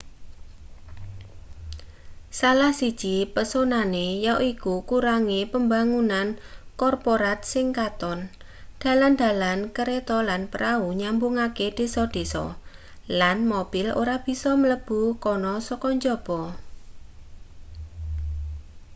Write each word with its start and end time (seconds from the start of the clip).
salah 2.39 2.73
siji 2.79 3.15
pesonane 3.35 4.05
yaiku 4.27 4.73
kurange 4.89 5.41
pembangunan 5.53 6.27
korporat 6.81 7.39
sing 7.51 7.67
katon 7.79 8.19
dalan-dalan 8.83 9.59
kereta 9.75 10.17
lan 10.29 10.41
prau 10.53 10.83
nyambungake 11.01 11.67
desa-desa 11.79 12.45
lan 13.19 13.37
mobil 13.51 13.85
ora 14.01 14.15
bisa 14.25 14.51
mlebu 14.61 14.99
kana 15.23 15.53
saka 15.67 15.89
njaba 15.97 16.41